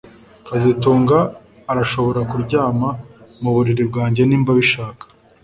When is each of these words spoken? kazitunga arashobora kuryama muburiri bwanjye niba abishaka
kazitunga 0.47 1.17
arashobora 1.71 2.19
kuryama 2.31 2.89
muburiri 3.41 3.83
bwanjye 3.89 4.21
niba 4.25 4.49
abishaka 4.55 5.03